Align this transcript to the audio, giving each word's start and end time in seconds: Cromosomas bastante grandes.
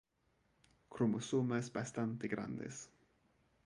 Cromosomas 0.89 1.71
bastante 1.71 2.27
grandes. 2.27 2.89